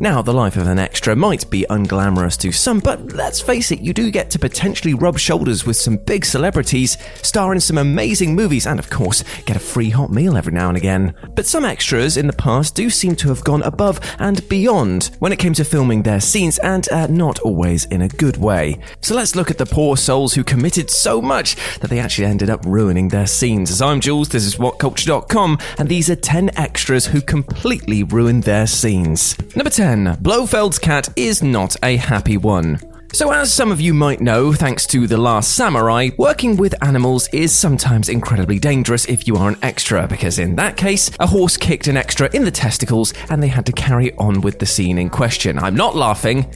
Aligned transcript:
Now, 0.00 0.22
the 0.22 0.32
life 0.32 0.56
of 0.56 0.68
an 0.68 0.78
extra 0.78 1.16
might 1.16 1.50
be 1.50 1.66
unglamorous 1.68 2.38
to 2.38 2.52
some, 2.52 2.78
but 2.78 3.14
let's 3.14 3.40
face 3.40 3.72
it, 3.72 3.80
you 3.80 3.92
do 3.92 4.12
get 4.12 4.30
to 4.30 4.38
potentially 4.38 4.94
rub 4.94 5.18
shoulders 5.18 5.66
with 5.66 5.76
some 5.76 5.96
big 5.96 6.24
celebrities, 6.24 6.96
star 7.20 7.52
in 7.52 7.58
some 7.58 7.78
amazing 7.78 8.36
movies, 8.36 8.68
and 8.68 8.78
of 8.78 8.90
course, 8.90 9.24
get 9.44 9.56
a 9.56 9.60
free 9.60 9.90
hot 9.90 10.12
meal 10.12 10.36
every 10.36 10.52
now 10.52 10.68
and 10.68 10.76
again. 10.76 11.16
But 11.34 11.46
some 11.46 11.64
extras 11.64 12.16
in 12.16 12.28
the 12.28 12.32
past 12.32 12.76
do 12.76 12.90
seem 12.90 13.16
to 13.16 13.28
have 13.30 13.42
gone 13.42 13.64
above 13.64 13.98
and 14.20 14.48
beyond 14.48 15.10
when 15.18 15.32
it 15.32 15.40
came 15.40 15.54
to 15.54 15.64
filming 15.64 16.04
their 16.04 16.20
scenes, 16.20 16.58
and 16.58 16.88
uh, 16.92 17.08
not 17.08 17.40
always 17.40 17.86
in 17.86 18.02
a 18.02 18.08
good 18.08 18.36
way. 18.36 18.78
So 19.00 19.16
let's 19.16 19.34
look 19.34 19.50
at 19.50 19.58
the 19.58 19.66
poor 19.66 19.96
souls 19.96 20.32
who 20.32 20.44
committed 20.44 20.90
so 20.90 21.20
much 21.20 21.56
that 21.80 21.90
they 21.90 21.98
actually 21.98 22.26
ended 22.26 22.50
up 22.50 22.64
ruining 22.64 23.08
their 23.08 23.26
scenes. 23.26 23.72
As 23.72 23.82
I'm 23.82 24.00
Jules, 24.00 24.28
this 24.28 24.44
is 24.44 24.56
WhatCulture.com, 24.58 25.58
and 25.76 25.88
these 25.88 26.08
are 26.08 26.14
10 26.14 26.56
extras 26.56 27.06
who 27.06 27.20
completely 27.20 28.04
ruined 28.04 28.44
their 28.44 28.68
scenes. 28.68 29.36
Number 29.56 29.70
10. 29.70 29.87
Blofeld's 29.88 30.78
cat 30.78 31.08
is 31.16 31.42
not 31.42 31.74
a 31.82 31.96
happy 31.96 32.36
one. 32.36 32.78
So, 33.14 33.32
as 33.32 33.50
some 33.50 33.72
of 33.72 33.80
you 33.80 33.94
might 33.94 34.20
know, 34.20 34.52
thanks 34.52 34.86
to 34.88 35.06
The 35.06 35.16
Last 35.16 35.56
Samurai, 35.56 36.10
working 36.18 36.58
with 36.58 36.74
animals 36.84 37.26
is 37.32 37.54
sometimes 37.54 38.10
incredibly 38.10 38.58
dangerous 38.58 39.06
if 39.06 39.26
you 39.26 39.36
are 39.36 39.48
an 39.48 39.56
extra, 39.62 40.06
because 40.06 40.38
in 40.38 40.56
that 40.56 40.76
case, 40.76 41.10
a 41.18 41.26
horse 41.26 41.56
kicked 41.56 41.86
an 41.86 41.96
extra 41.96 42.28
in 42.34 42.44
the 42.44 42.50
testicles 42.50 43.14
and 43.30 43.42
they 43.42 43.48
had 43.48 43.64
to 43.64 43.72
carry 43.72 44.14
on 44.16 44.42
with 44.42 44.58
the 44.58 44.66
scene 44.66 44.98
in 44.98 45.08
question. 45.08 45.58
I'm 45.58 45.74
not 45.74 45.96
laughing. 45.96 46.52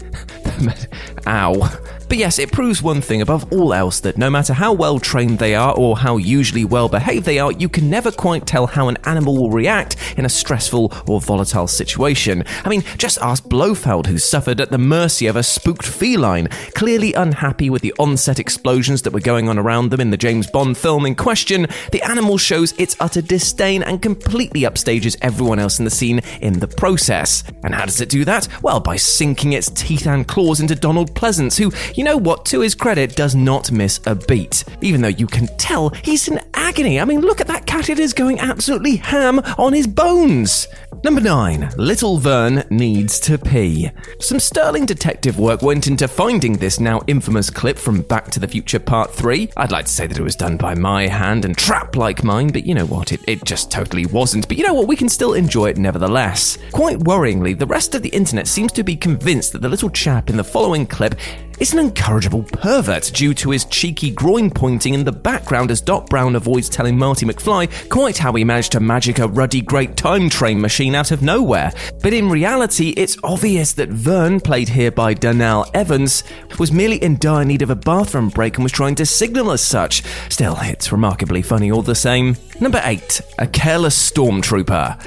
Ow. 1.27 1.71
But 2.13 2.19
yes, 2.19 2.39
it 2.39 2.53
proves 2.53 2.83
one 2.83 3.01
thing 3.01 3.23
above 3.23 3.51
all 3.51 3.73
else 3.73 4.01
that 4.01 4.19
no 4.19 4.29
matter 4.29 4.53
how 4.53 4.75
well 4.75 4.99
trained 4.99 5.39
they 5.39 5.55
are 5.55 5.75
or 5.75 5.97
how 5.97 6.19
usually 6.19 6.63
well 6.63 6.91
behaved 6.91 7.25
they 7.25 7.39
are, 7.39 7.53
you 7.53 7.71
can 7.71 7.89
never 7.89 8.13
quite 8.13 8.47
tell 8.47 8.67
how 8.67 8.89
an 8.89 8.99
animal 9.05 9.35
will 9.35 9.49
react 9.49 9.97
in 10.19 10.27
a 10.27 10.29
stressful 10.29 10.93
or 11.07 11.23
volatile 11.23 11.67
situation. 11.67 12.45
I 12.67 12.69
mean, 12.69 12.83
just 12.99 13.17
ask 13.23 13.45
Blofeld, 13.45 14.09
who 14.09 14.19
suffered 14.19 14.61
at 14.61 14.71
the 14.71 14.77
mercy 14.77 15.27
of 15.27 15.37
a 15.37 15.43
spooked 15.43 15.87
feline, 15.87 16.49
clearly 16.75 17.15
unhappy 17.15 17.71
with 17.71 17.81
the 17.81 17.95
onset 17.99 18.39
explosions 18.39 19.01
that 19.01 19.15
were 19.15 19.21
going 19.21 19.49
on 19.49 19.59
around 19.59 19.89
them 19.89 20.03
in 20.03 20.11
the 20.11 20.19
James 20.19 20.47
Bond 20.47 20.77
film 20.77 21.07
in 21.07 21.15
question. 21.15 21.67
The 21.93 22.03
animal 22.03 22.37
shows 22.37 22.73
its 22.73 22.95
utter 23.01 23.23
disdain 23.23 23.83
and 23.83 24.03
completely 24.03 24.65
upstages 24.65 25.17
everyone 25.23 25.59
else 25.59 25.79
in 25.79 25.87
the 25.87 25.91
scene 25.91 26.21
in 26.43 26.59
the 26.59 26.69
process. 26.69 27.43
And 27.65 27.75
how 27.75 27.87
does 27.87 28.03
it 28.03 28.11
do 28.11 28.27
that? 28.27 28.49
Well, 28.61 28.81
by 28.81 28.97
sinking 28.97 29.55
its 29.55 29.71
teeth 29.71 30.07
and 30.07 30.29
claws 30.29 30.61
into 30.61 30.75
Donald 30.75 31.15
Pleasence, 31.15 31.57
who, 31.57 31.73
you 31.95 32.02
know 32.03 32.17
what, 32.17 32.45
to 32.47 32.61
his 32.61 32.75
credit, 32.75 33.17
does 33.17 33.35
not 33.35 33.71
miss 33.71 34.01
a 34.07 34.15
beat. 34.15 34.65
Even 34.81 35.03
though 35.03 35.09
you 35.09 35.27
can 35.27 35.47
tell 35.57 35.91
he's 35.91 36.29
in 36.29 36.41
agony. 36.55 37.01
I 37.01 37.05
mean, 37.05 37.21
look 37.21 37.41
at 37.41 37.47
that 37.49 37.67
cat, 37.67 37.91
it 37.91 37.99
is 37.99 38.13
going 38.13 38.39
absolutely 38.39 38.97
ham 38.97 39.41
on 39.59 39.73
his 39.73 39.87
bones. 39.87 40.69
Number 41.05 41.21
9. 41.21 41.73
Little 41.77 42.19
Vern 42.19 42.65
needs 42.71 43.19
to 43.21 43.37
pee. 43.37 43.91
Some 44.21 44.39
sterling 44.39 44.87
detective 44.87 45.39
work 45.39 45.61
went 45.61 45.89
into 45.89 46.07
finding 46.07 46.53
this 46.53 46.79
now 46.79 47.03
infamous 47.09 47.51
clip 47.51 47.77
from 47.77 48.03
Back 48.03 48.31
to 48.31 48.41
the 48.41 48.47
Future 48.47 48.79
Part 48.79 49.13
3. 49.13 49.51
I'd 49.57 49.73
like 49.73 49.87
to 49.87 49.93
say 49.93 50.07
that 50.07 50.17
it 50.17 50.23
was 50.23 50.37
done 50.37 50.57
by 50.57 50.75
my 50.75 51.09
hand 51.09 51.45
and 51.45 51.59
trap 51.59 51.97
like 51.97 52.23
mine, 52.23 52.53
but 52.53 52.65
you 52.65 52.75
know 52.75 52.87
what, 52.87 53.13
it, 53.13 53.21
it 53.27 53.45
just 53.45 53.71
totally 53.71 54.07
wasn't. 54.07 54.47
But 54.47 54.59
you 54.59 54.65
know 54.65 54.75
what, 54.75 54.87
we 54.87 54.97
can 54.97 55.09
still 55.09 55.35
enjoy 55.35 55.71
it 55.71 55.77
nevertheless. 55.77 56.57
Quite 56.71 57.01
worryingly, 57.01 57.59
the 57.59 57.67
rest 57.67 57.95
of 57.97 58.03
the 58.03 58.11
internet 58.11 58.47
seems 58.47 58.71
to 58.73 58.85
be 58.85 58.97
convinced 58.97 59.53
that 59.53 59.63
the 59.63 59.69
little 59.69 59.91
chap 59.91 60.31
in 60.31 60.37
the 60.37 60.45
following 60.45 60.87
clip 60.87 61.17
is 61.63 61.73
an 61.73 61.79
incorrigible 61.79 62.43
pervert 62.43 63.05
due 63.15 63.33
to 63.33 63.51
his 63.51 63.65
cheeky 63.67 64.11
groin 64.11 64.51
pointing 64.51 64.95
in 64.95 65.05
the 65.05 65.13
background 65.13 65.71
as 65.71 65.81
Doc 65.81 66.09
Brown 66.09 66.35
avoids 66.35 66.69
telling 66.69 66.99
Marty 66.99 67.25
McFly 67.25 67.89
quite 67.89 68.19
how 68.19 68.33
he 68.33 68.43
managed 68.43 68.73
to 68.73 68.81
magic 68.81 69.21
a 69.21 69.29
ruddy 69.29 69.61
great 69.61 69.97
time 69.97 70.29
train 70.29 70.61
machine 70.61 70.97
out 70.97 71.13
of 71.13 71.23
nowhere. 71.23 71.73
But 72.03 72.15
in 72.15 72.29
reality, 72.29 72.89
it's 72.97 73.17
obvious 73.23 73.75
that 73.75 73.91
Vern, 73.91 74.41
played 74.41 74.71
here 74.71 74.91
by 74.91 75.15
Donnell 75.15 75.71
Evans, 75.73 76.25
was 76.59 76.73
merely 76.73 76.97
in 76.97 77.17
dire 77.21 77.45
need 77.45 77.63
of 77.63 77.71
a 77.71 77.77
bathroom 77.77 78.31
break 78.31 78.57
and 78.57 78.65
was 78.65 78.73
trying 78.73 78.97
to 78.97 79.07
signal 79.07 79.53
as 79.53 79.61
such. 79.61 80.03
Still, 80.31 80.57
it's 80.63 80.91
remarkably 80.91 81.43
funny 81.43 81.71
all 81.71 81.83
the 81.83 81.95
same. 81.95 82.37
Number 82.59 82.81
8. 82.83 83.21
A 83.39 83.47
Careless 83.47 84.11
Stormtrooper 84.11 85.01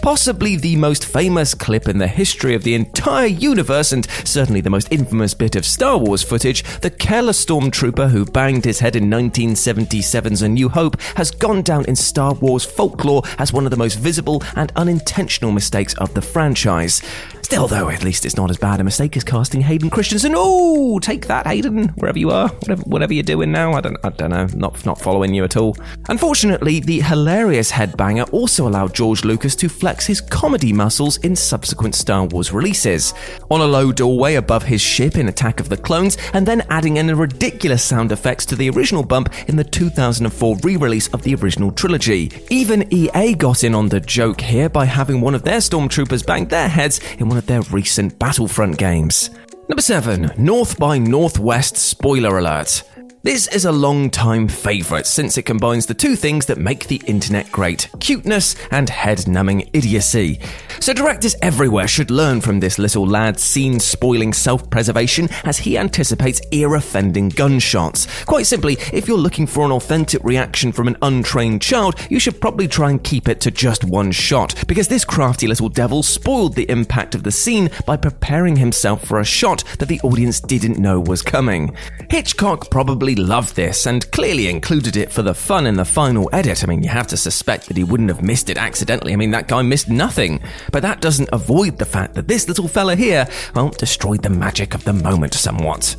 possibly 0.00 0.56
the 0.56 0.76
most 0.76 1.04
famous 1.04 1.54
clip 1.54 1.88
in 1.88 1.98
the 1.98 2.06
history 2.06 2.54
of 2.54 2.62
the 2.62 2.74
entire 2.74 3.26
universe, 3.26 3.92
and 3.92 4.08
certainly 4.24 4.60
the 4.60 4.70
most 4.70 4.90
infamous 4.90 5.34
bit 5.34 5.56
of 5.56 5.64
Star 5.64 5.98
Wars 5.98 6.22
footage, 6.22 6.62
the 6.80 6.90
careless 6.90 7.44
stormtrooper 7.44 8.10
who 8.10 8.24
banged 8.24 8.64
his 8.64 8.80
head 8.80 8.96
in 8.96 9.10
1977's 9.10 10.42
A 10.42 10.48
New 10.48 10.68
Hope 10.68 11.00
has 11.16 11.30
gone 11.30 11.62
down 11.62 11.84
in 11.86 11.96
Star 11.96 12.34
Wars 12.34 12.64
folklore 12.64 13.22
as 13.38 13.52
one 13.52 13.64
of 13.64 13.70
the 13.70 13.76
most 13.76 13.96
visible 13.96 14.42
and 14.56 14.72
unintentional 14.76 15.52
mistakes 15.52 15.94
of 15.94 16.14
the 16.14 16.22
franchise. 16.22 17.02
Still, 17.42 17.66
though, 17.66 17.90
at 17.90 18.04
least 18.04 18.24
it's 18.24 18.36
not 18.36 18.48
as 18.48 18.58
bad 18.58 18.78
a 18.78 18.84
mistake 18.84 19.16
as 19.16 19.24
casting 19.24 19.60
Hayden 19.60 19.90
Christensen. 19.90 20.34
Oh, 20.36 21.00
take 21.00 21.26
that, 21.26 21.48
Hayden, 21.48 21.88
wherever 21.96 22.16
you 22.16 22.30
are, 22.30 22.48
whatever, 22.48 22.82
whatever 22.82 23.12
you're 23.12 23.24
doing 23.24 23.50
now. 23.50 23.72
I 23.72 23.80
don't, 23.80 23.96
I 24.04 24.10
don't 24.10 24.30
know, 24.30 24.46
not 24.54 24.86
not 24.86 25.00
following 25.00 25.34
you 25.34 25.42
at 25.42 25.56
all. 25.56 25.76
Unfortunately, 26.08 26.78
the 26.78 27.00
hilarious 27.00 27.72
headbanger 27.72 28.32
also 28.32 28.68
allowed 28.68 28.94
George 28.94 29.24
Lucas 29.24 29.56
to 29.56 29.68
flex 29.68 29.89
his 29.98 30.20
comedy 30.20 30.72
muscles 30.72 31.16
in 31.18 31.34
subsequent 31.34 31.94
Star 31.94 32.24
Wars 32.26 32.52
releases. 32.52 33.12
On 33.50 33.60
a 33.60 33.66
low 33.66 33.90
doorway 33.90 34.36
above 34.36 34.62
his 34.62 34.80
ship 34.80 35.16
in 35.16 35.28
Attack 35.28 35.58
of 35.58 35.68
the 35.68 35.76
Clones, 35.76 36.16
and 36.32 36.46
then 36.46 36.64
adding 36.70 36.98
in 36.98 37.10
a 37.10 37.16
ridiculous 37.16 37.82
sound 37.82 38.12
effects 38.12 38.46
to 38.46 38.56
the 38.56 38.70
original 38.70 39.02
bump 39.02 39.32
in 39.48 39.56
the 39.56 39.64
2004 39.64 40.56
re-release 40.62 41.08
of 41.08 41.22
the 41.22 41.34
original 41.34 41.72
trilogy. 41.72 42.30
Even 42.50 42.86
EA 42.92 43.34
got 43.34 43.64
in 43.64 43.74
on 43.74 43.88
the 43.88 44.00
joke 44.00 44.40
here 44.40 44.68
by 44.68 44.84
having 44.84 45.20
one 45.20 45.34
of 45.34 45.42
their 45.42 45.58
stormtroopers 45.58 46.24
bang 46.24 46.46
their 46.46 46.68
heads 46.68 47.00
in 47.18 47.28
one 47.28 47.38
of 47.38 47.46
their 47.46 47.62
recent 47.62 48.18
Battlefront 48.18 48.78
games. 48.78 49.30
Number 49.68 49.82
7. 49.82 50.32
North 50.36 50.78
by 50.78 50.98
Northwest 50.98 51.76
spoiler 51.76 52.38
alert. 52.38 52.82
This 53.22 53.48
is 53.48 53.66
a 53.66 53.70
long-time 53.70 54.48
favourite 54.48 55.06
since 55.06 55.36
it 55.36 55.42
combines 55.42 55.84
the 55.84 55.92
two 55.92 56.16
things 56.16 56.46
that 56.46 56.56
make 56.56 56.86
the 56.86 57.02
internet 57.06 57.52
great 57.52 57.90
cuteness 58.00 58.56
and 58.70 58.88
head 58.88 59.28
numbing 59.28 59.68
idiocy. 59.74 60.40
So, 60.80 60.94
directors 60.94 61.36
everywhere 61.42 61.86
should 61.86 62.10
learn 62.10 62.40
from 62.40 62.60
this 62.60 62.78
little 62.78 63.06
lad's 63.06 63.42
scene 63.42 63.78
spoiling 63.78 64.32
self 64.32 64.70
preservation 64.70 65.28
as 65.44 65.58
he 65.58 65.76
anticipates 65.76 66.40
ear 66.50 66.76
offending 66.76 67.28
gunshots. 67.28 68.06
Quite 68.24 68.46
simply, 68.46 68.78
if 68.90 69.06
you're 69.06 69.18
looking 69.18 69.46
for 69.46 69.66
an 69.66 69.72
authentic 69.72 70.24
reaction 70.24 70.72
from 70.72 70.88
an 70.88 70.96
untrained 71.02 71.60
child, 71.60 71.96
you 72.08 72.18
should 72.18 72.40
probably 72.40 72.68
try 72.68 72.88
and 72.88 73.04
keep 73.04 73.28
it 73.28 73.42
to 73.42 73.50
just 73.50 73.84
one 73.84 74.12
shot, 74.12 74.54
because 74.66 74.88
this 74.88 75.04
crafty 75.04 75.46
little 75.46 75.68
devil 75.68 76.02
spoiled 76.02 76.54
the 76.54 76.70
impact 76.70 77.14
of 77.14 77.24
the 77.24 77.30
scene 77.30 77.68
by 77.84 77.98
preparing 77.98 78.56
himself 78.56 79.04
for 79.04 79.20
a 79.20 79.24
shot 79.26 79.62
that 79.78 79.90
the 79.90 80.00
audience 80.00 80.40
didn't 80.40 80.78
know 80.78 80.98
was 80.98 81.20
coming. 81.20 81.76
Hitchcock 82.08 82.70
probably 82.70 83.09
loved 83.14 83.56
this 83.56 83.86
and 83.86 84.10
clearly 84.12 84.48
included 84.48 84.96
it 84.96 85.10
for 85.12 85.22
the 85.22 85.34
fun 85.34 85.66
in 85.66 85.74
the 85.74 85.84
final 85.84 86.28
edit. 86.32 86.64
I 86.64 86.66
mean, 86.66 86.82
you 86.82 86.88
have 86.88 87.06
to 87.08 87.16
suspect 87.16 87.68
that 87.68 87.76
he 87.76 87.84
wouldn't 87.84 88.08
have 88.08 88.22
missed 88.22 88.50
it 88.50 88.58
accidentally. 88.58 89.12
I 89.12 89.16
mean, 89.16 89.30
that 89.30 89.48
guy 89.48 89.62
missed 89.62 89.88
nothing. 89.88 90.42
But 90.72 90.82
that 90.82 91.00
doesn't 91.00 91.28
avoid 91.32 91.78
the 91.78 91.84
fact 91.84 92.14
that 92.14 92.28
this 92.28 92.48
little 92.48 92.68
fella 92.68 92.96
here, 92.96 93.28
well, 93.54 93.70
destroyed 93.70 94.22
the 94.22 94.30
magic 94.30 94.74
of 94.74 94.84
the 94.84 94.92
moment 94.92 95.34
somewhat. 95.34 95.96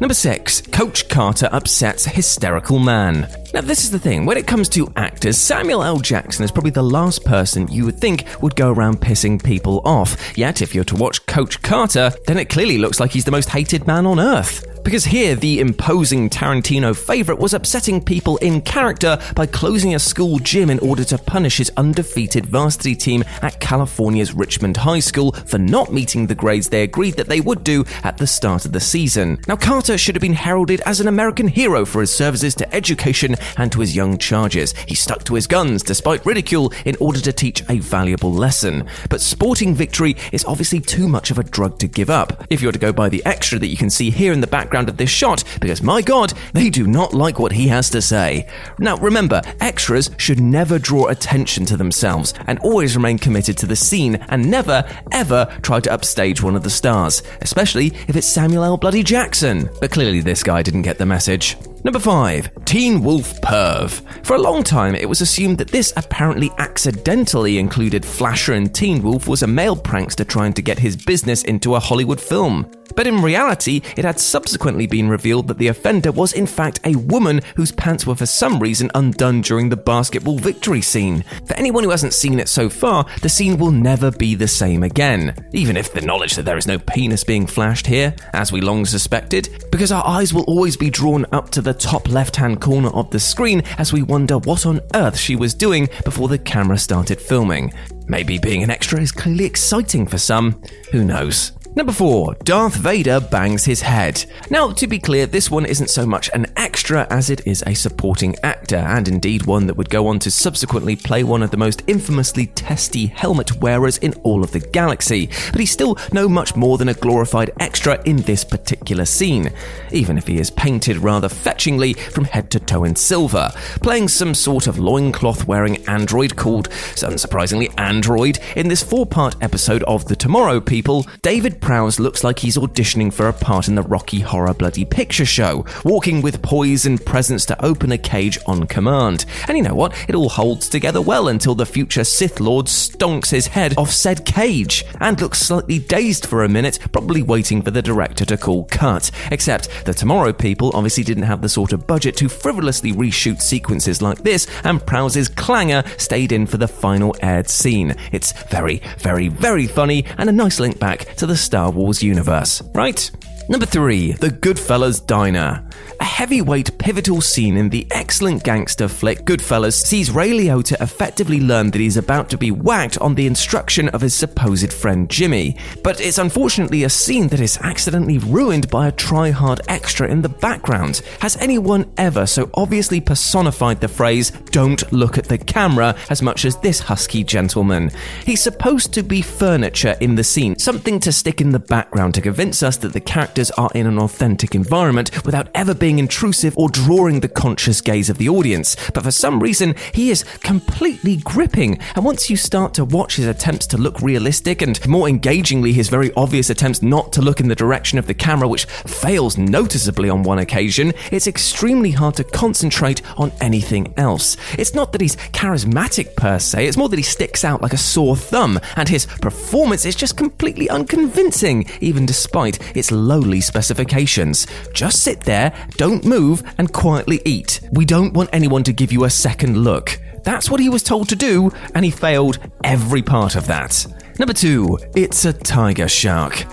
Number 0.00 0.14
six, 0.14 0.60
Coach 0.60 1.08
Carter 1.08 1.48
upsets 1.52 2.04
hysterical 2.04 2.80
man. 2.80 3.28
Now, 3.54 3.60
this 3.60 3.84
is 3.84 3.92
the 3.92 3.98
thing. 3.98 4.26
When 4.26 4.36
it 4.36 4.48
comes 4.48 4.68
to 4.70 4.92
actors, 4.96 5.38
Samuel 5.38 5.84
L. 5.84 5.98
Jackson 5.98 6.44
is 6.44 6.50
probably 6.50 6.72
the 6.72 6.82
last 6.82 7.24
person 7.24 7.68
you 7.68 7.84
would 7.84 8.00
think 8.00 8.26
would 8.42 8.56
go 8.56 8.72
around 8.72 9.00
pissing 9.00 9.42
people 9.42 9.80
off. 9.84 10.36
Yet, 10.36 10.60
if 10.60 10.74
you're 10.74 10.82
to 10.84 10.96
watch 10.96 11.24
Coach 11.26 11.62
Carter, 11.62 12.10
then 12.26 12.38
it 12.38 12.48
clearly 12.48 12.78
looks 12.78 12.98
like 12.98 13.12
he's 13.12 13.24
the 13.24 13.30
most 13.30 13.48
hated 13.50 13.86
man 13.86 14.06
on 14.06 14.18
earth. 14.18 14.66
Because 14.84 15.04
here, 15.04 15.34
the 15.34 15.60
imposing 15.60 16.28
Tarantino 16.28 16.94
favourite 16.94 17.40
was 17.40 17.54
upsetting 17.54 18.04
people 18.04 18.36
in 18.38 18.60
character 18.60 19.18
by 19.34 19.46
closing 19.46 19.94
a 19.94 19.98
school 19.98 20.38
gym 20.38 20.68
in 20.68 20.78
order 20.80 21.04
to 21.04 21.16
punish 21.16 21.56
his 21.56 21.72
undefeated 21.78 22.44
varsity 22.44 22.94
team 22.94 23.24
at 23.40 23.60
California's 23.60 24.34
Richmond 24.34 24.76
High 24.76 25.00
School 25.00 25.32
for 25.32 25.56
not 25.56 25.90
meeting 25.90 26.26
the 26.26 26.34
grades 26.34 26.68
they 26.68 26.82
agreed 26.82 27.14
that 27.14 27.28
they 27.28 27.40
would 27.40 27.64
do 27.64 27.84
at 28.02 28.18
the 28.18 28.26
start 28.26 28.66
of 28.66 28.72
the 28.72 28.80
season. 28.80 29.40
Now, 29.48 29.56
Carter 29.56 29.83
should 29.84 30.14
have 30.14 30.22
been 30.22 30.32
heralded 30.32 30.80
as 30.86 31.00
an 31.00 31.08
American 31.08 31.46
hero 31.46 31.84
for 31.84 32.00
his 32.00 32.12
services 32.12 32.54
to 32.54 32.74
education 32.74 33.36
and 33.58 33.70
to 33.70 33.80
his 33.80 33.94
young 33.94 34.16
charges. 34.16 34.72
He 34.88 34.94
stuck 34.94 35.24
to 35.24 35.34
his 35.34 35.46
guns 35.46 35.82
despite 35.82 36.24
ridicule 36.24 36.72
in 36.84 36.96
order 37.00 37.20
to 37.20 37.32
teach 37.32 37.62
a 37.68 37.78
valuable 37.78 38.32
lesson. 38.32 38.88
But 39.10 39.20
sporting 39.20 39.74
victory 39.74 40.16
is 40.32 40.44
obviously 40.46 40.80
too 40.80 41.06
much 41.06 41.30
of 41.30 41.38
a 41.38 41.44
drug 41.44 41.78
to 41.80 41.86
give 41.86 42.08
up. 42.08 42.46
If 42.48 42.62
you're 42.62 42.72
to 42.72 42.78
go 42.78 42.92
by 42.92 43.08
the 43.10 43.24
extra 43.26 43.58
that 43.58 43.66
you 43.66 43.76
can 43.76 43.90
see 43.90 44.10
here 44.10 44.32
in 44.32 44.40
the 44.40 44.46
background 44.46 44.88
of 44.88 44.96
this 44.96 45.10
shot 45.10 45.44
because, 45.60 45.82
my 45.82 46.00
god, 46.00 46.32
they 46.54 46.70
do 46.70 46.86
not 46.86 47.12
like 47.12 47.38
what 47.38 47.52
he 47.52 47.68
has 47.68 47.90
to 47.90 48.00
say. 48.00 48.48
Now, 48.78 48.96
remember, 48.96 49.42
extras 49.60 50.10
should 50.16 50.40
never 50.40 50.78
draw 50.78 51.08
attention 51.08 51.66
to 51.66 51.76
themselves 51.76 52.32
and 52.46 52.58
always 52.60 52.96
remain 52.96 53.18
committed 53.18 53.58
to 53.58 53.66
the 53.66 53.76
scene 53.76 54.16
and 54.28 54.50
never, 54.50 54.84
ever 55.12 55.46
try 55.62 55.80
to 55.80 55.92
upstage 55.92 56.42
one 56.42 56.56
of 56.56 56.62
the 56.62 56.70
stars, 56.70 57.22
especially 57.40 57.88
if 58.08 58.16
it's 58.16 58.26
Samuel 58.26 58.64
L. 58.64 58.76
Bloody 58.76 59.02
Jackson. 59.02 59.68
But 59.80 59.90
clearly, 59.90 60.20
this 60.20 60.42
guy 60.42 60.62
didn't 60.62 60.82
get 60.82 60.98
the 60.98 61.06
message. 61.06 61.56
Number 61.84 61.98
5. 61.98 62.64
Teen 62.64 63.02
Wolf 63.02 63.38
Perv. 63.42 64.00
For 64.24 64.36
a 64.36 64.40
long 64.40 64.62
time, 64.62 64.94
it 64.94 65.06
was 65.06 65.20
assumed 65.20 65.58
that 65.58 65.68
this 65.68 65.92
apparently 65.98 66.50
accidentally 66.56 67.58
included 67.58 68.06
Flasher 68.06 68.54
and 68.54 68.74
Teen 68.74 69.02
Wolf 69.02 69.28
was 69.28 69.42
a 69.42 69.46
male 69.46 69.76
prankster 69.76 70.26
trying 70.26 70.54
to 70.54 70.62
get 70.62 70.78
his 70.78 70.96
business 70.96 71.44
into 71.44 71.74
a 71.74 71.80
Hollywood 71.80 72.22
film. 72.22 72.70
But 72.96 73.06
in 73.06 73.22
reality, 73.22 73.82
it 73.96 74.04
had 74.04 74.20
subsequently 74.20 74.86
been 74.86 75.08
revealed 75.08 75.48
that 75.48 75.58
the 75.58 75.68
offender 75.68 76.12
was 76.12 76.32
in 76.32 76.46
fact 76.46 76.80
a 76.84 76.96
woman 76.96 77.40
whose 77.56 77.72
pants 77.72 78.06
were 78.06 78.14
for 78.14 78.26
some 78.26 78.60
reason 78.60 78.90
undone 78.94 79.40
during 79.40 79.68
the 79.68 79.76
basketball 79.76 80.38
victory 80.38 80.80
scene. 80.80 81.24
For 81.46 81.54
anyone 81.54 81.84
who 81.84 81.90
hasn't 81.90 82.12
seen 82.12 82.38
it 82.38 82.48
so 82.48 82.68
far, 82.68 83.04
the 83.22 83.28
scene 83.28 83.58
will 83.58 83.72
never 83.72 84.10
be 84.10 84.34
the 84.34 84.48
same 84.48 84.82
again, 84.82 85.34
even 85.52 85.76
if 85.76 85.92
the 85.92 86.00
knowledge 86.00 86.36
that 86.36 86.44
there 86.44 86.58
is 86.58 86.66
no 86.66 86.78
penis 86.78 87.24
being 87.24 87.46
flashed 87.46 87.86
here, 87.86 88.14
as 88.32 88.52
we 88.52 88.60
long 88.60 88.86
suspected, 88.86 89.66
because 89.70 89.92
our 89.92 90.06
eyes 90.06 90.32
will 90.32 90.44
always 90.44 90.76
be 90.76 90.90
drawn 90.90 91.26
up 91.32 91.50
to 91.50 91.60
the 91.60 91.73
top 91.74 92.08
left 92.08 92.36
hand 92.36 92.60
corner 92.60 92.88
of 92.90 93.10
the 93.10 93.20
screen 93.20 93.62
as 93.78 93.92
we 93.92 94.02
wonder 94.02 94.38
what 94.38 94.66
on 94.66 94.80
earth 94.94 95.18
she 95.18 95.36
was 95.36 95.54
doing 95.54 95.88
before 96.04 96.28
the 96.28 96.38
camera 96.38 96.78
started 96.78 97.20
filming. 97.20 97.72
Maybe 98.06 98.38
being 98.38 98.62
an 98.62 98.70
extra 98.70 99.00
is 99.00 99.12
clearly 99.12 99.44
exciting 99.44 100.06
for 100.06 100.18
some, 100.18 100.62
who 100.92 101.04
knows? 101.04 101.52
Number 101.76 101.92
4. 101.92 102.34
Darth 102.44 102.76
Vader 102.76 103.18
bangs 103.18 103.64
his 103.64 103.80
head. 103.80 104.26
Now, 104.48 104.70
to 104.70 104.86
be 104.86 105.00
clear, 105.00 105.26
this 105.26 105.50
one 105.50 105.66
isn't 105.66 105.90
so 105.90 106.06
much 106.06 106.30
an 106.32 106.46
extra 106.56 107.04
as 107.10 107.30
it 107.30 107.44
is 107.48 107.64
a 107.66 107.74
supporting 107.74 108.36
actor, 108.44 108.76
and 108.76 109.08
indeed 109.08 109.46
one 109.46 109.66
that 109.66 109.76
would 109.76 109.90
go 109.90 110.06
on 110.06 110.20
to 110.20 110.30
subsequently 110.30 110.94
play 110.94 111.24
one 111.24 111.42
of 111.42 111.50
the 111.50 111.56
most 111.56 111.82
infamously 111.88 112.46
testy 112.46 113.06
helmet 113.06 113.60
wearers 113.60 113.98
in 113.98 114.14
all 114.22 114.44
of 114.44 114.52
the 114.52 114.60
galaxy. 114.60 115.28
But 115.50 115.58
he's 115.58 115.72
still 115.72 115.98
no 116.12 116.28
much 116.28 116.54
more 116.54 116.78
than 116.78 116.90
a 116.90 116.94
glorified 116.94 117.50
extra 117.58 118.00
in 118.04 118.18
this 118.18 118.44
particular 118.44 119.04
scene, 119.04 119.50
even 119.90 120.16
if 120.16 120.28
he 120.28 120.38
is 120.38 120.52
painted 120.52 120.98
rather 120.98 121.28
fetchingly 121.28 121.94
from 121.94 122.26
head 122.26 122.52
to 122.52 122.60
toe 122.60 122.84
in 122.84 122.94
silver, 122.94 123.50
playing 123.82 124.06
some 124.06 124.36
sort 124.36 124.68
of 124.68 124.78
loincloth 124.78 125.48
wearing 125.48 125.84
android 125.88 126.36
called, 126.36 126.68
unsurprisingly, 126.68 127.74
Android, 127.76 128.38
in 128.54 128.68
this 128.68 128.84
four 128.84 129.06
part 129.06 129.34
episode 129.40 129.82
of 129.82 130.04
The 130.04 130.14
Tomorrow 130.14 130.60
People. 130.60 131.04
David 131.20 131.60
Prowse 131.64 131.98
looks 131.98 132.22
like 132.22 132.38
he's 132.38 132.58
auditioning 132.58 133.10
for 133.10 133.26
a 133.26 133.32
part 133.32 133.68
in 133.68 133.74
the 133.74 133.80
Rocky 133.80 134.20
Horror 134.20 134.52
Bloody 134.52 134.84
Picture 134.84 135.24
Show, 135.24 135.64
walking 135.82 136.20
with 136.20 136.42
poise 136.42 136.84
and 136.84 137.02
presence 137.02 137.46
to 137.46 137.64
open 137.64 137.90
a 137.90 137.96
cage 137.96 138.38
on 138.46 138.66
command. 138.66 139.24
And 139.48 139.56
you 139.56 139.64
know 139.64 139.74
what? 139.74 139.96
It 140.06 140.14
all 140.14 140.28
holds 140.28 140.68
together 140.68 141.00
well 141.00 141.28
until 141.28 141.54
the 141.54 141.64
future 141.64 142.04
Sith 142.04 142.38
Lord 142.38 142.66
stonks 142.66 143.30
his 143.30 143.46
head 143.46 143.78
off 143.78 143.90
said 143.90 144.26
cage 144.26 144.84
and 145.00 145.18
looks 145.18 145.38
slightly 145.38 145.78
dazed 145.78 146.26
for 146.26 146.44
a 146.44 146.50
minute, 146.50 146.78
probably 146.92 147.22
waiting 147.22 147.62
for 147.62 147.70
the 147.70 147.80
director 147.80 148.26
to 148.26 148.36
call 148.36 148.66
cut. 148.66 149.10
Except 149.30 149.86
the 149.86 149.94
Tomorrow 149.94 150.34
people 150.34 150.70
obviously 150.74 151.02
didn't 151.02 151.22
have 151.22 151.40
the 151.40 151.48
sort 151.48 151.72
of 151.72 151.86
budget 151.86 152.14
to 152.18 152.28
frivolously 152.28 152.92
reshoot 152.92 153.40
sequences 153.40 154.02
like 154.02 154.18
this, 154.18 154.46
and 154.64 154.84
Prowse's 154.84 155.30
clangor 155.30 155.82
stayed 155.98 156.30
in 156.30 156.46
for 156.46 156.58
the 156.58 156.68
final 156.68 157.16
aired 157.22 157.48
scene. 157.48 157.96
It's 158.12 158.32
very, 158.50 158.82
very, 158.98 159.28
very 159.28 159.66
funny 159.66 160.04
and 160.18 160.28
a 160.28 160.32
nice 160.32 160.60
link 160.60 160.78
back 160.78 161.14
to 161.14 161.24
the 161.24 161.38
Star 161.54 161.70
Wars 161.70 162.02
universe, 162.02 162.60
right? 162.74 163.08
Number 163.46 163.66
3, 163.66 164.12
The 164.12 164.30
Goodfellas 164.30 165.06
Diner. 165.06 165.62
A 166.00 166.04
heavyweight 166.04 166.78
pivotal 166.78 167.20
scene 167.20 167.58
in 167.58 167.68
the 167.68 167.86
excellent 167.90 168.42
gangster 168.42 168.88
flick 168.88 169.20
Goodfellas 169.26 169.74
sees 169.74 170.10
Ray 170.10 170.30
Liotta 170.30 170.80
effectively 170.80 171.40
learn 171.40 171.70
that 171.70 171.80
he's 171.80 171.98
about 171.98 172.30
to 172.30 172.38
be 172.38 172.50
whacked 172.50 172.98
on 172.98 173.14
the 173.14 173.26
instruction 173.26 173.90
of 173.90 174.00
his 174.00 174.14
supposed 174.14 174.72
friend 174.72 175.10
Jimmy. 175.10 175.56
But 175.82 176.00
it's 176.00 176.16
unfortunately 176.16 176.84
a 176.84 176.90
scene 176.90 177.28
that 177.28 177.40
is 177.40 177.58
accidentally 177.58 178.18
ruined 178.18 178.70
by 178.70 178.88
a 178.88 178.92
try-hard 178.92 179.60
extra 179.68 180.08
in 180.08 180.22
the 180.22 180.28
background. 180.30 181.02
Has 181.20 181.36
anyone 181.36 181.92
ever 181.98 182.26
so 182.26 182.50
obviously 182.54 183.00
personified 183.00 183.80
the 183.80 183.88
phrase, 183.88 184.30
don't 184.52 184.90
look 184.90 185.18
at 185.18 185.26
the 185.26 185.38
camera, 185.38 185.94
as 186.08 186.22
much 186.22 186.46
as 186.46 186.56
this 186.56 186.80
husky 186.80 187.22
gentleman? 187.22 187.90
He's 188.24 188.42
supposed 188.42 188.94
to 188.94 189.02
be 189.02 189.20
furniture 189.20 189.96
in 190.00 190.14
the 190.14 190.24
scene, 190.24 190.58
something 190.58 190.98
to 191.00 191.12
stick 191.12 191.42
in 191.42 191.50
the 191.50 191.58
background 191.58 192.14
to 192.14 192.22
convince 192.22 192.62
us 192.62 192.78
that 192.78 192.94
the 192.94 193.00
characters 193.34 193.50
are 193.58 193.70
in 193.74 193.88
an 193.88 193.98
authentic 193.98 194.54
environment 194.54 195.10
without 195.24 195.48
ever 195.56 195.74
being 195.74 195.98
intrusive 195.98 196.56
or 196.56 196.68
drawing 196.68 197.18
the 197.18 197.28
conscious 197.28 197.80
gaze 197.80 198.08
of 198.08 198.16
the 198.16 198.28
audience. 198.28 198.76
But 198.94 199.02
for 199.02 199.10
some 199.10 199.40
reason, 199.40 199.74
he 199.92 200.10
is 200.10 200.22
completely 200.44 201.16
gripping. 201.16 201.80
And 201.96 202.04
once 202.04 202.30
you 202.30 202.36
start 202.36 202.74
to 202.74 202.84
watch 202.84 203.16
his 203.16 203.26
attempts 203.26 203.66
to 203.68 203.76
look 203.76 204.00
realistic 204.00 204.62
and 204.62 204.78
more 204.86 205.08
engagingly 205.08 205.72
his 205.72 205.88
very 205.88 206.12
obvious 206.14 206.48
attempts 206.48 206.80
not 206.80 207.12
to 207.14 207.22
look 207.22 207.40
in 207.40 207.48
the 207.48 207.56
direction 207.56 207.98
of 207.98 208.06
the 208.06 208.14
camera, 208.14 208.46
which 208.46 208.66
fails 208.66 209.36
noticeably 209.36 210.08
on 210.08 210.22
one 210.22 210.38
occasion, 210.38 210.92
it's 211.10 211.26
extremely 211.26 211.90
hard 211.90 212.14
to 212.14 212.22
concentrate 212.22 213.02
on 213.18 213.32
anything 213.40 213.92
else. 213.96 214.36
It's 214.56 214.74
not 214.74 214.92
that 214.92 215.00
he's 215.00 215.16
charismatic 215.32 216.14
per 216.14 216.38
se, 216.38 216.68
it's 216.68 216.76
more 216.76 216.88
that 216.88 217.00
he 217.00 217.02
sticks 217.02 217.44
out 217.44 217.62
like 217.62 217.72
a 217.72 217.78
sore 217.78 218.14
thumb, 218.14 218.60
and 218.76 218.88
his 218.88 219.06
performance 219.06 219.84
is 219.84 219.96
just 219.96 220.16
completely 220.16 220.68
unconvincing, 220.70 221.68
even 221.80 222.06
despite 222.06 222.76
its 222.76 222.92
lowly 223.24 223.40
specifications. 223.40 224.46
Just 224.72 225.02
sit 225.02 225.20
there, 225.20 225.52
don't 225.76 226.04
move, 226.04 226.42
and 226.58 226.72
quietly 226.72 227.20
eat. 227.24 227.60
We 227.72 227.84
don't 227.84 228.12
want 228.12 228.30
anyone 228.32 228.62
to 228.64 228.72
give 228.72 228.92
you 228.92 229.04
a 229.04 229.10
second 229.10 229.56
look. 229.56 229.98
That's 230.24 230.50
what 230.50 230.60
he 230.60 230.68
was 230.68 230.82
told 230.82 231.08
to 231.08 231.16
do, 231.16 231.50
and 231.74 231.84
he 231.84 231.90
failed 231.90 232.38
every 232.62 233.02
part 233.02 233.34
of 233.34 233.46
that. 233.46 233.86
Number 234.18 234.34
two, 234.34 234.78
it's 234.94 235.24
a 235.24 235.32
tiger 235.32 235.88
shark. 235.88 236.44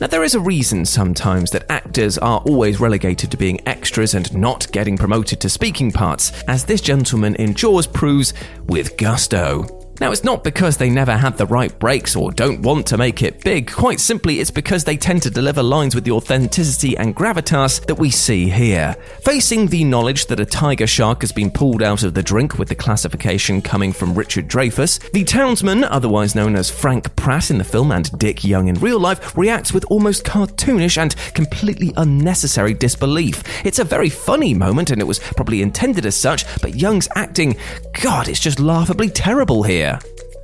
Now, 0.00 0.08
there 0.08 0.24
is 0.24 0.34
a 0.34 0.40
reason 0.40 0.84
sometimes 0.84 1.52
that 1.52 1.70
actors 1.70 2.18
are 2.18 2.40
always 2.40 2.80
relegated 2.80 3.30
to 3.30 3.36
being 3.36 3.66
extras 3.68 4.14
and 4.14 4.34
not 4.34 4.70
getting 4.72 4.96
promoted 4.96 5.40
to 5.40 5.48
speaking 5.48 5.92
parts, 5.92 6.32
as 6.48 6.64
this 6.64 6.80
gentleman 6.80 7.36
in 7.36 7.54
Jaws 7.54 7.86
proves 7.86 8.34
with 8.66 8.96
gusto. 8.96 9.83
Now, 10.04 10.12
it's 10.12 10.22
not 10.22 10.44
because 10.44 10.76
they 10.76 10.90
never 10.90 11.16
had 11.16 11.38
the 11.38 11.46
right 11.46 11.78
breaks 11.78 12.14
or 12.14 12.30
don't 12.30 12.60
want 12.60 12.86
to 12.88 12.98
make 12.98 13.22
it 13.22 13.42
big. 13.42 13.72
Quite 13.72 14.00
simply, 14.00 14.38
it's 14.38 14.50
because 14.50 14.84
they 14.84 14.98
tend 14.98 15.22
to 15.22 15.30
deliver 15.30 15.62
lines 15.62 15.94
with 15.94 16.04
the 16.04 16.10
authenticity 16.10 16.94
and 16.98 17.16
gravitas 17.16 17.86
that 17.86 17.94
we 17.94 18.10
see 18.10 18.50
here. 18.50 18.94
Facing 19.22 19.66
the 19.66 19.82
knowledge 19.82 20.26
that 20.26 20.40
a 20.40 20.44
tiger 20.44 20.86
shark 20.86 21.22
has 21.22 21.32
been 21.32 21.50
pulled 21.50 21.82
out 21.82 22.02
of 22.02 22.12
the 22.12 22.22
drink 22.22 22.58
with 22.58 22.68
the 22.68 22.74
classification 22.74 23.62
coming 23.62 23.94
from 23.94 24.14
Richard 24.14 24.46
Dreyfuss, 24.46 25.10
the 25.12 25.24
townsman, 25.24 25.84
otherwise 25.84 26.34
known 26.34 26.54
as 26.54 26.70
Frank 26.70 27.16
Pratt 27.16 27.50
in 27.50 27.56
the 27.56 27.64
film 27.64 27.90
and 27.90 28.12
Dick 28.18 28.44
Young 28.44 28.68
in 28.68 28.74
real 28.80 29.00
life, 29.00 29.34
reacts 29.38 29.72
with 29.72 29.86
almost 29.88 30.22
cartoonish 30.22 30.98
and 30.98 31.16
completely 31.32 31.94
unnecessary 31.96 32.74
disbelief. 32.74 33.42
It's 33.64 33.78
a 33.78 33.84
very 33.84 34.10
funny 34.10 34.52
moment 34.52 34.90
and 34.90 35.00
it 35.00 35.06
was 35.06 35.18
probably 35.18 35.62
intended 35.62 36.04
as 36.04 36.14
such, 36.14 36.44
but 36.60 36.74
Young's 36.74 37.08
acting, 37.14 37.56
God, 38.02 38.28
it's 38.28 38.38
just 38.38 38.60
laughably 38.60 39.08
terrible 39.08 39.62
here. 39.62 39.93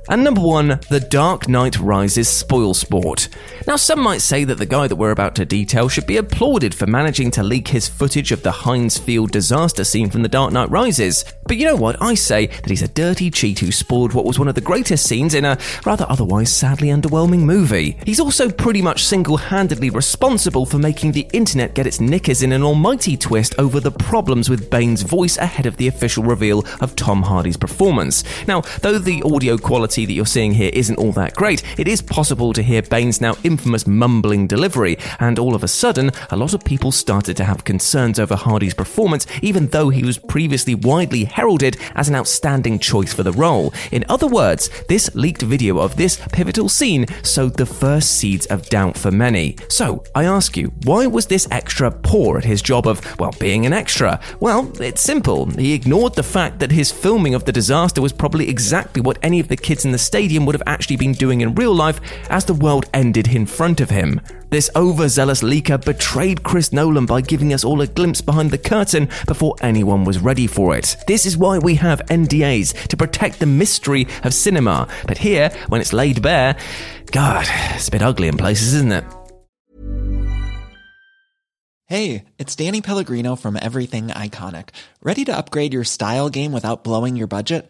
And 0.09 0.23
number 0.23 0.41
one, 0.41 0.79
The 0.89 0.99
Dark 0.99 1.47
Knight 1.47 1.79
Rises 1.79 2.27
spoil 2.27 2.73
sport. 2.73 3.29
Now, 3.67 3.75
some 3.75 3.99
might 3.99 4.21
say 4.21 4.43
that 4.43 4.57
the 4.57 4.65
guy 4.65 4.87
that 4.87 4.95
we're 4.95 5.11
about 5.11 5.35
to 5.35 5.45
detail 5.45 5.89
should 5.89 6.07
be 6.07 6.17
applauded 6.17 6.73
for 6.73 6.87
managing 6.87 7.29
to 7.31 7.43
leak 7.43 7.67
his 7.67 7.87
footage 7.87 8.31
of 8.31 8.41
the 8.41 8.51
Heinz 8.51 8.97
Field 8.97 9.31
disaster 9.31 9.83
scene 9.83 10.09
from 10.09 10.23
The 10.23 10.27
Dark 10.27 10.53
Knight 10.53 10.71
Rises. 10.71 11.23
But 11.45 11.57
you 11.57 11.65
know 11.65 11.75
what? 11.75 12.01
I 12.01 12.15
say 12.15 12.47
that 12.47 12.69
he's 12.69 12.81
a 12.81 12.87
dirty 12.87 13.29
cheat 13.29 13.59
who 13.59 13.71
spoiled 13.71 14.13
what 14.13 14.25
was 14.25 14.39
one 14.39 14.47
of 14.47 14.55
the 14.55 14.61
greatest 14.61 15.05
scenes 15.05 15.35
in 15.35 15.45
a 15.45 15.59
rather 15.85 16.07
otherwise 16.09 16.51
sadly 16.51 16.87
underwhelming 16.87 17.41
movie. 17.41 17.97
He's 18.03 18.19
also 18.19 18.49
pretty 18.49 18.81
much 18.81 19.05
single 19.05 19.37
handedly 19.37 19.91
responsible 19.91 20.65
for 20.65 20.79
making 20.79 21.11
the 21.11 21.29
internet 21.31 21.75
get 21.75 21.85
its 21.85 22.01
knickers 22.01 22.41
in 22.41 22.53
an 22.53 22.63
almighty 22.63 23.15
twist 23.15 23.53
over 23.59 23.79
the 23.79 23.91
problems 23.91 24.49
with 24.49 24.71
Bane's 24.71 25.03
voice 25.03 25.37
ahead 25.37 25.67
of 25.67 25.77
the 25.77 25.87
official 25.87 26.23
reveal 26.23 26.65
of 26.79 26.95
Tom 26.95 27.21
Hardy's 27.21 27.57
performance. 27.57 28.23
Now, 28.47 28.61
though 28.81 28.97
the 28.97 29.21
audio 29.23 29.57
quality 29.57 29.90
that 29.91 30.13
you're 30.13 30.25
seeing 30.25 30.53
here 30.53 30.71
isn't 30.73 30.95
all 30.95 31.11
that 31.11 31.35
great, 31.35 31.63
it 31.77 31.87
is 31.87 32.01
possible 32.01 32.53
to 32.53 32.63
hear 32.63 32.81
Bane's 32.81 33.19
now 33.19 33.35
infamous 33.43 33.85
mumbling 33.85 34.47
delivery, 34.47 34.97
and 35.19 35.37
all 35.37 35.53
of 35.53 35.63
a 35.63 35.67
sudden, 35.67 36.11
a 36.29 36.37
lot 36.37 36.53
of 36.53 36.63
people 36.63 36.91
started 36.91 37.35
to 37.37 37.43
have 37.43 37.65
concerns 37.65 38.19
over 38.19 38.35
Hardy's 38.35 38.73
performance, 38.73 39.27
even 39.41 39.67
though 39.67 39.89
he 39.89 40.03
was 40.03 40.17
previously 40.17 40.75
widely 40.75 41.25
heralded 41.25 41.77
as 41.95 42.07
an 42.07 42.15
outstanding 42.15 42.79
choice 42.79 43.13
for 43.13 43.23
the 43.23 43.33
role. 43.33 43.73
In 43.91 44.05
other 44.07 44.27
words, 44.27 44.69
this 44.87 45.13
leaked 45.13 45.41
video 45.41 45.77
of 45.79 45.97
this 45.97 46.21
pivotal 46.31 46.69
scene 46.69 47.05
sowed 47.23 47.57
the 47.57 47.65
first 47.65 48.13
seeds 48.13 48.45
of 48.45 48.69
doubt 48.69 48.97
for 48.97 49.11
many. 49.11 49.57
So, 49.67 50.03
I 50.15 50.23
ask 50.23 50.55
you, 50.55 50.71
why 50.85 51.05
was 51.07 51.25
this 51.25 51.47
extra 51.51 51.91
poor 51.91 52.37
at 52.37 52.45
his 52.45 52.61
job 52.61 52.87
of, 52.87 53.19
well, 53.19 53.33
being 53.39 53.65
an 53.65 53.73
extra? 53.73 54.19
Well, 54.39 54.71
it's 54.81 55.01
simple. 55.01 55.47
He 55.47 55.73
ignored 55.73 56.15
the 56.15 56.23
fact 56.23 56.59
that 56.59 56.71
his 56.71 56.91
filming 56.91 57.35
of 57.35 57.45
the 57.45 57.51
disaster 57.51 58.01
was 58.01 58.13
probably 58.13 58.47
exactly 58.47 59.01
what 59.01 59.19
any 59.21 59.39
of 59.39 59.47
the 59.47 59.57
kids 59.57 59.80
in 59.85 59.91
the 59.91 59.97
stadium 59.97 60.45
would 60.45 60.55
have 60.55 60.63
actually 60.65 60.97
been 60.97 61.13
doing 61.13 61.41
in 61.41 61.55
real 61.55 61.73
life 61.73 61.99
as 62.29 62.45
the 62.45 62.53
world 62.53 62.85
ended 62.93 63.27
in 63.27 63.45
front 63.45 63.81
of 63.81 63.89
him. 63.89 64.21
This 64.49 64.69
overzealous 64.75 65.43
leaker 65.43 65.83
betrayed 65.83 66.43
Chris 66.43 66.73
Nolan 66.73 67.05
by 67.05 67.21
giving 67.21 67.53
us 67.53 67.63
all 67.63 67.81
a 67.81 67.87
glimpse 67.87 68.21
behind 68.21 68.51
the 68.51 68.57
curtain 68.57 69.07
before 69.25 69.55
anyone 69.61 70.03
was 70.03 70.19
ready 70.19 70.45
for 70.45 70.75
it. 70.75 70.97
This 71.07 71.25
is 71.25 71.37
why 71.37 71.57
we 71.57 71.75
have 71.75 72.01
NDAs 72.07 72.87
to 72.87 72.97
protect 72.97 73.39
the 73.39 73.45
mystery 73.45 74.07
of 74.23 74.33
cinema. 74.33 74.87
But 75.07 75.17
here, 75.17 75.49
when 75.69 75.79
it's 75.79 75.93
laid 75.93 76.21
bare, 76.21 76.57
God, 77.11 77.47
it's 77.75 77.87
a 77.87 77.91
bit 77.91 78.01
ugly 78.01 78.27
in 78.27 78.37
places, 78.37 78.73
isn't 78.73 78.91
it? 78.91 79.05
Hey, 81.91 82.23
it's 82.37 82.55
Danny 82.55 82.81
Pellegrino 82.81 83.35
from 83.35 83.57
Everything 83.61 84.07
Iconic. 84.07 84.69
Ready 85.03 85.25
to 85.25 85.35
upgrade 85.35 85.73
your 85.73 85.83
style 85.83 86.29
game 86.29 86.53
without 86.53 86.85
blowing 86.85 87.17
your 87.17 87.27
budget? 87.27 87.69